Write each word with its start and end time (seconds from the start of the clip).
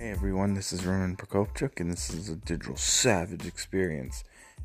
Hey 0.00 0.12
everyone, 0.12 0.54
this 0.54 0.72
is 0.72 0.86
Roman 0.86 1.16
Prokopchuk, 1.16 1.80
and 1.80 1.90
this 1.90 2.10
is 2.10 2.28
a 2.28 2.36
Digital 2.36 2.76
Savage 2.76 3.44
Experience, 3.44 4.22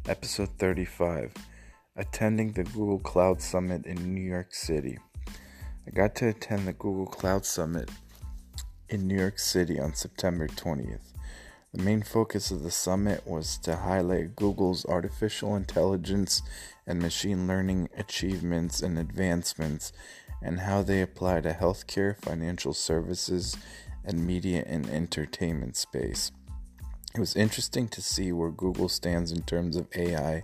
episode 0.07 0.49
35 0.59 1.33
Attending 1.95 2.51
the 2.51 2.63
Google 2.63 2.99
Cloud 2.99 3.41
Summit 3.41 3.87
in 3.87 4.13
New 4.13 4.21
York 4.21 4.53
City. 4.53 4.99
I 5.87 5.89
got 5.89 6.13
to 6.17 6.27
attend 6.27 6.67
the 6.67 6.73
Google 6.73 7.07
Cloud 7.07 7.47
Summit 7.47 7.89
in 8.89 9.07
New 9.07 9.17
York 9.17 9.39
City 9.39 9.79
on 9.79 9.95
September 9.95 10.47
20th. 10.47 11.13
The 11.73 11.81
main 11.81 12.03
focus 12.03 12.51
of 12.51 12.61
the 12.61 12.69
summit 12.69 13.25
was 13.25 13.57
to 13.63 13.77
highlight 13.77 14.35
Google's 14.35 14.85
artificial 14.85 15.55
intelligence 15.55 16.43
and 16.85 17.01
machine 17.01 17.47
learning 17.47 17.89
achievements 17.97 18.83
and 18.83 18.99
advancements 18.99 19.93
and 20.43 20.59
how 20.59 20.83
they 20.83 21.01
apply 21.01 21.41
to 21.41 21.53
healthcare, 21.53 22.15
financial 22.21 22.75
services, 22.75 23.57
and 24.05 24.25
media 24.25 24.63
and 24.65 24.89
entertainment 24.89 25.75
space. 25.75 26.31
It 27.15 27.19
was 27.19 27.35
interesting 27.35 27.87
to 27.89 28.01
see 28.01 28.31
where 28.31 28.49
Google 28.49 28.89
stands 28.89 29.31
in 29.31 29.43
terms 29.43 29.75
of 29.75 29.87
AI 29.95 30.43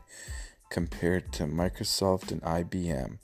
compared 0.70 1.32
to 1.34 1.46
Microsoft 1.46 2.32
and 2.32 2.42
IBM. 2.44 3.18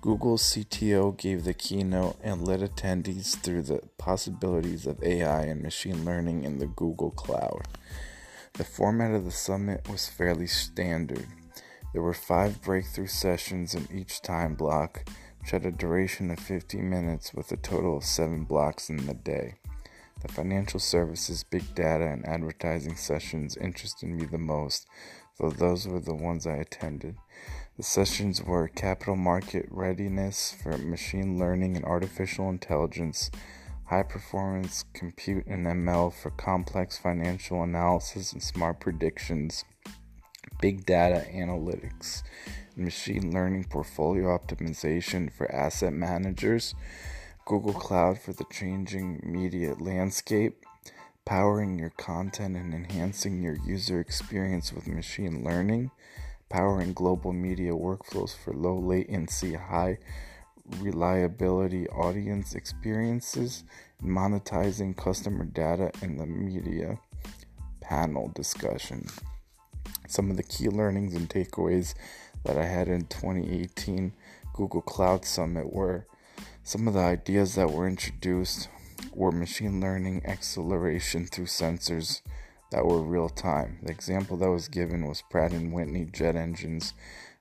Google's 0.00 0.42
CTO 0.42 1.16
gave 1.16 1.44
the 1.44 1.54
keynote 1.54 2.18
and 2.22 2.46
led 2.46 2.60
attendees 2.60 3.36
through 3.36 3.62
the 3.62 3.82
possibilities 3.98 4.86
of 4.86 5.02
AI 5.02 5.42
and 5.42 5.62
machine 5.62 6.04
learning 6.04 6.44
in 6.44 6.58
the 6.58 6.66
Google 6.66 7.10
Cloud. 7.10 7.66
The 8.54 8.64
format 8.64 9.12
of 9.12 9.24
the 9.24 9.30
summit 9.30 9.88
was 9.88 10.08
fairly 10.08 10.46
standard. 10.46 11.26
There 11.92 12.02
were 12.02 12.14
five 12.14 12.62
breakthrough 12.62 13.06
sessions 13.06 13.74
in 13.74 13.88
each 13.92 14.20
time 14.20 14.54
block 14.54 15.08
which 15.48 15.62
had 15.62 15.64
a 15.64 15.74
duration 15.74 16.30
of 16.30 16.38
50 16.38 16.76
minutes 16.82 17.32
with 17.32 17.50
a 17.50 17.56
total 17.56 17.96
of 17.96 18.04
seven 18.04 18.44
blocks 18.44 18.90
in 18.90 19.06
the 19.06 19.14
day. 19.14 19.54
The 20.20 20.28
financial 20.28 20.78
services, 20.78 21.42
big 21.42 21.74
data, 21.74 22.04
and 22.04 22.28
advertising 22.28 22.96
sessions 22.96 23.56
interested 23.56 24.10
me 24.10 24.26
the 24.26 24.36
most, 24.36 24.86
though 25.38 25.48
those 25.48 25.88
were 25.88 26.00
the 26.00 26.14
ones 26.14 26.46
I 26.46 26.56
attended. 26.56 27.16
The 27.78 27.82
sessions 27.82 28.42
were 28.42 28.68
capital 28.68 29.16
market 29.16 29.64
readiness 29.70 30.54
for 30.62 30.76
machine 30.76 31.38
learning 31.38 31.76
and 31.76 31.84
artificial 31.86 32.50
intelligence, 32.50 33.30
high 33.86 34.02
performance 34.02 34.84
compute 34.92 35.46
and 35.46 35.66
ML 35.66 36.12
for 36.12 36.28
complex 36.28 36.98
financial 36.98 37.62
analysis 37.62 38.34
and 38.34 38.42
smart 38.42 38.80
predictions, 38.80 39.64
big 40.60 40.84
data 40.84 41.24
analytics, 41.32 42.22
machine 42.78 43.32
learning 43.32 43.64
portfolio 43.64 44.26
optimization 44.38 45.32
for 45.32 45.50
asset 45.52 45.92
managers, 45.92 46.74
Google 47.44 47.74
Cloud 47.74 48.20
for 48.20 48.32
the 48.32 48.44
changing 48.50 49.20
media 49.24 49.74
landscape, 49.74 50.64
powering 51.24 51.78
your 51.78 51.90
content 51.90 52.56
and 52.56 52.72
enhancing 52.72 53.42
your 53.42 53.56
user 53.66 54.00
experience 54.00 54.72
with 54.72 54.86
machine 54.86 55.44
learning, 55.44 55.90
powering 56.48 56.92
global 56.92 57.32
media 57.32 57.72
workflows 57.72 58.36
for 58.36 58.54
low 58.54 58.78
latency, 58.78 59.54
high 59.54 59.98
reliability 60.78 61.88
audience 61.88 62.54
experiences, 62.54 63.64
monetizing 64.02 64.96
customer 64.96 65.44
data 65.44 65.90
in 66.02 66.16
the 66.16 66.26
media 66.26 66.98
panel 67.80 68.30
discussion. 68.34 69.06
Some 70.06 70.30
of 70.30 70.36
the 70.36 70.42
key 70.42 70.68
learnings 70.68 71.14
and 71.14 71.28
takeaways 71.28 71.94
that 72.44 72.58
I 72.58 72.64
had 72.64 72.88
in 72.88 73.06
2018 73.06 74.12
Google 74.52 74.82
Cloud 74.82 75.24
Summit 75.24 75.72
were 75.72 76.06
some 76.62 76.88
of 76.88 76.94
the 76.94 77.00
ideas 77.00 77.54
that 77.54 77.70
were 77.70 77.86
introduced 77.86 78.68
were 79.12 79.32
machine 79.32 79.80
learning 79.80 80.26
acceleration 80.26 81.26
through 81.26 81.46
sensors 81.46 82.20
that 82.70 82.84
were 82.84 83.00
real 83.00 83.28
time. 83.28 83.78
The 83.82 83.90
example 83.90 84.36
that 84.38 84.50
was 84.50 84.68
given 84.68 85.06
was 85.06 85.22
Pratt 85.30 85.52
and 85.52 85.72
Whitney 85.72 86.04
jet 86.04 86.36
engines 86.36 86.94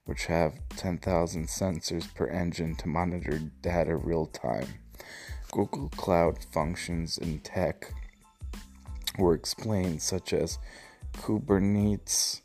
which 0.08 0.28
have 0.28 0.54
10,000 0.70 1.48
sensors 1.48 2.14
per 2.16 2.28
engine 2.28 2.76
to 2.76 2.88
monitor 2.88 3.40
data 3.62 3.96
real 3.96 4.26
time. 4.26 4.68
Google 5.52 5.90
Cloud 5.90 6.46
functions 6.52 7.18
in 7.18 7.40
tech 7.40 7.94
were 9.20 9.34
explained 9.34 10.02
such 10.02 10.32
as 10.32 10.60
Kubernetes 11.18 12.42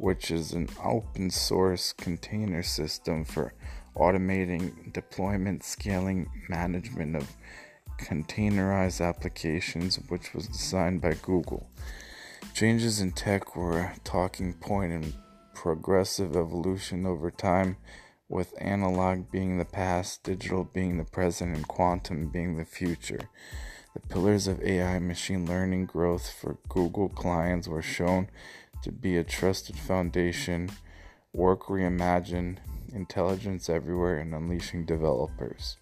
which 0.00 0.30
is 0.30 0.52
an 0.52 0.66
open 0.82 1.28
source 1.28 1.92
container 1.92 2.62
system 2.62 3.22
for 3.22 3.52
automating 3.94 4.90
deployment, 4.94 5.62
scaling, 5.62 6.26
management 6.48 7.14
of 7.14 7.36
containerized 7.98 9.06
applications, 9.06 9.96
which 10.08 10.32
was 10.32 10.46
designed 10.46 11.02
by 11.02 11.12
Google. 11.20 11.68
Changes 12.54 13.00
in 13.00 13.12
tech 13.12 13.54
were 13.54 13.78
a 13.78 13.96
talking 14.02 14.54
point 14.54 14.90
in 14.90 15.12
progressive 15.54 16.34
evolution 16.34 17.04
over 17.04 17.30
time, 17.30 17.76
with 18.26 18.54
analog 18.58 19.30
being 19.30 19.58
the 19.58 19.64
past, 19.66 20.22
digital 20.22 20.64
being 20.64 20.96
the 20.96 21.04
present, 21.04 21.54
and 21.54 21.68
quantum 21.68 22.28
being 22.28 22.56
the 22.56 22.64
future. 22.64 23.28
The 23.92 24.00
pillars 24.00 24.46
of 24.46 24.62
AI 24.62 24.98
machine 25.00 25.46
learning 25.46 25.86
growth 25.86 26.30
for 26.30 26.56
Google 26.68 27.08
clients 27.10 27.68
were 27.68 27.82
shown 27.82 28.30
to 28.82 28.92
be 28.92 29.16
a 29.16 29.24
trusted 29.24 29.76
foundation, 29.76 30.70
work 31.32 31.64
reimagined, 31.64 32.58
intelligence 32.92 33.68
everywhere, 33.68 34.18
and 34.18 34.34
unleashing 34.34 34.84
developers. 34.84 35.76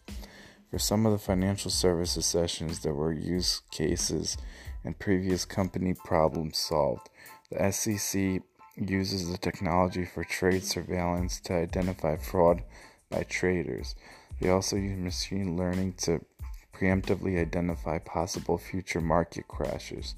For 0.70 0.78
some 0.78 1.06
of 1.06 1.12
the 1.12 1.18
financial 1.18 1.70
services 1.70 2.26
sessions, 2.26 2.80
there 2.80 2.94
were 2.94 3.12
use 3.12 3.62
cases 3.70 4.36
and 4.84 4.98
previous 4.98 5.44
company 5.44 5.94
problems 5.94 6.58
solved. 6.58 7.08
The 7.50 7.72
SEC 7.72 8.42
uses 8.76 9.30
the 9.30 9.38
technology 9.38 10.04
for 10.04 10.24
trade 10.24 10.64
surveillance 10.64 11.40
to 11.40 11.54
identify 11.54 12.16
fraud 12.16 12.62
by 13.10 13.22
traders. 13.22 13.94
They 14.40 14.50
also 14.50 14.76
use 14.76 14.98
machine 14.98 15.56
learning 15.56 15.94
to 16.04 16.24
preemptively 16.72 17.40
identify 17.40 17.98
possible 17.98 18.58
future 18.58 19.00
market 19.00 19.48
crashes. 19.48 20.14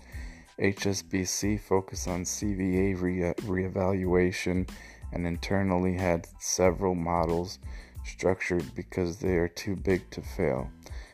HSBC 0.61 1.59
focused 1.59 2.07
on 2.07 2.25
CVA 2.25 3.01
re- 3.01 3.35
reevaluation 3.47 4.69
and 5.13 5.27
internally 5.27 5.95
had 5.95 6.29
several 6.39 6.95
models 6.95 7.59
structured 8.05 8.75
because 8.75 9.19
they 9.19 9.37
are 9.37 9.49
too 9.49 9.75
big 9.75 10.11
to 10.11 10.21
fail. 10.21 10.71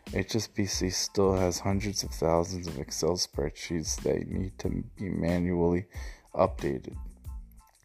HSBC 0.07 0.93
still 0.93 1.34
has 1.34 1.61
hundreds 1.61 2.03
of 2.03 2.11
thousands 2.11 2.67
of 2.67 2.79
Excel 2.79 3.17
spreadsheets 3.17 4.01
that 4.03 4.29
need 4.29 4.59
to 4.59 4.84
be 4.97 5.09
manually 5.09 5.87
updated. 6.34 6.97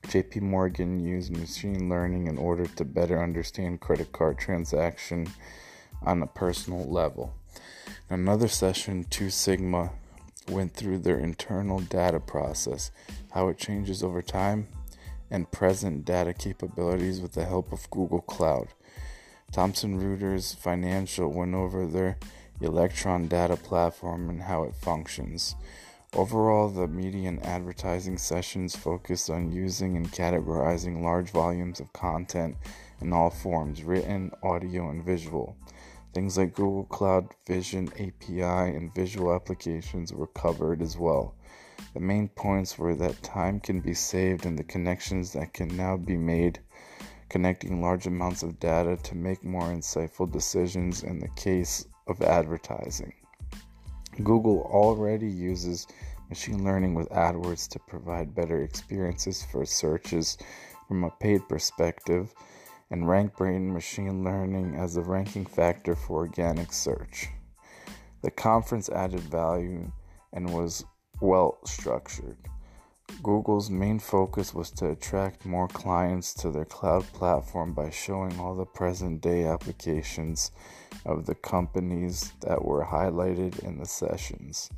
JP 0.07 0.41
Morgan 0.41 0.99
used 0.99 1.35
machine 1.35 1.89
learning 1.89 2.27
in 2.27 2.37
order 2.37 2.65
to 2.65 2.85
better 2.85 3.21
understand 3.21 3.81
credit 3.81 4.11
card 4.11 4.39
transaction 4.39 5.27
on 6.03 6.23
a 6.23 6.27
personal 6.27 6.83
level. 6.91 7.35
another 8.09 8.47
session, 8.47 9.05
Two 9.09 9.29
Sigma 9.29 9.91
went 10.49 10.73
through 10.73 10.99
their 10.99 11.19
internal 11.19 11.79
data 11.79 12.19
process, 12.19 12.91
how 13.31 13.47
it 13.47 13.57
changes 13.57 14.03
over 14.03 14.21
time, 14.21 14.67
and 15.29 15.51
present 15.51 16.05
data 16.05 16.33
capabilities 16.33 17.21
with 17.21 17.33
the 17.33 17.45
help 17.45 17.71
of 17.71 17.89
Google 17.89 18.21
Cloud. 18.21 18.67
Thomson 19.51 19.99
Reuters 19.99 20.55
Financial 20.55 21.31
went 21.31 21.55
over 21.55 21.85
their 21.85 22.17
Elektron 22.61 23.27
data 23.27 23.57
platform 23.57 24.29
and 24.29 24.43
how 24.43 24.63
it 24.63 24.75
functions. 24.75 25.55
Overall, 26.13 26.69
the 26.69 26.87
media 26.87 27.29
and 27.29 27.45
advertising 27.45 28.17
sessions 28.17 28.75
focused 28.75 29.29
on 29.29 29.51
using 29.51 29.95
and 29.95 30.11
categorizing 30.11 31.01
large 31.01 31.31
volumes 31.31 31.79
of 31.79 31.93
content 31.93 32.57
in 32.99 33.13
all 33.13 33.29
forms 33.29 33.83
written, 33.83 34.31
audio, 34.43 34.89
and 34.89 35.03
visual. 35.03 35.55
Things 36.13 36.37
like 36.37 36.55
Google 36.55 36.83
Cloud 36.85 37.29
Vision 37.47 37.87
API 37.93 38.41
and 38.41 38.93
visual 38.93 39.33
applications 39.33 40.13
were 40.13 40.27
covered 40.27 40.81
as 40.81 40.97
well. 40.97 41.35
The 41.93 41.99
main 41.99 42.27
points 42.29 42.77
were 42.77 42.95
that 42.95 43.23
time 43.23 43.59
can 43.59 43.79
be 43.79 43.93
saved 43.93 44.45
and 44.45 44.59
the 44.59 44.63
connections 44.63 45.33
that 45.33 45.53
can 45.53 45.75
now 45.75 45.97
be 45.97 46.17
made 46.17 46.59
connecting 47.29 47.81
large 47.81 48.07
amounts 48.07 48.43
of 48.43 48.59
data 48.59 48.97
to 49.03 49.15
make 49.15 49.41
more 49.43 49.71
insightful 49.71 50.29
decisions 50.29 51.03
in 51.03 51.19
the 51.19 51.29
case 51.29 51.85
of 52.07 52.21
advertising. 52.21 53.13
Google 54.21 54.63
already 54.69 55.29
uses 55.29 55.87
machine 56.27 56.65
learning 56.65 56.93
with 56.93 57.07
AdWords 57.09 57.69
to 57.69 57.79
provide 57.79 58.35
better 58.35 58.63
experiences 58.63 59.43
for 59.43 59.65
searches 59.65 60.37
from 60.89 61.05
a 61.05 61.09
paid 61.09 61.47
perspective, 61.47 62.33
and 62.91 63.05
RankBrain 63.05 63.71
machine 63.71 64.23
learning 64.23 64.75
as 64.75 64.97
a 64.97 65.01
ranking 65.01 65.45
factor 65.45 65.95
for 65.95 66.19
organic 66.19 66.71
search. 66.71 67.29
The 68.21 68.31
conference 68.31 68.89
added 68.89 69.21
value 69.21 69.91
and 70.33 70.53
was 70.53 70.85
well 71.21 71.57
structured. 71.65 72.37
Google's 73.23 73.69
main 73.69 73.99
focus 73.99 74.53
was 74.53 74.71
to 74.71 74.89
attract 74.89 75.45
more 75.45 75.67
clients 75.67 76.33
to 76.35 76.51
their 76.51 76.65
cloud 76.65 77.03
platform 77.13 77.73
by 77.73 77.89
showing 77.89 78.39
all 78.39 78.55
the 78.55 78.65
present 78.65 79.21
day 79.21 79.45
applications 79.45 80.51
of 81.05 81.25
the 81.25 81.35
companies 81.35 82.31
that 82.41 82.63
were 82.63 82.85
highlighted 82.85 83.59
in 83.59 83.77
the 83.77 83.85
sessions. 83.85 84.69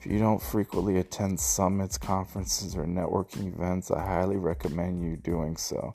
If 0.00 0.06
you 0.06 0.18
don't 0.18 0.42
frequently 0.42 0.98
attend 0.98 1.38
summits, 1.38 1.98
conferences, 1.98 2.74
or 2.74 2.84
networking 2.84 3.54
events, 3.54 3.90
I 3.90 4.00
highly 4.00 4.36
recommend 4.36 5.02
you 5.02 5.16
doing 5.16 5.56
so. 5.56 5.92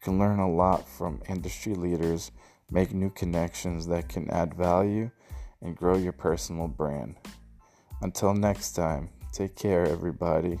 You 0.00 0.12
can 0.12 0.18
learn 0.20 0.38
a 0.38 0.50
lot 0.50 0.88
from 0.88 1.22
industry 1.28 1.74
leaders, 1.74 2.30
make 2.70 2.94
new 2.94 3.10
connections 3.10 3.86
that 3.88 4.08
can 4.08 4.30
add 4.30 4.54
value, 4.54 5.10
and 5.60 5.76
grow 5.76 5.96
your 5.96 6.12
personal 6.12 6.68
brand. 6.68 7.16
Until 8.00 8.32
next 8.32 8.72
time, 8.72 9.10
take 9.32 9.56
care, 9.56 9.84
everybody. 9.86 10.60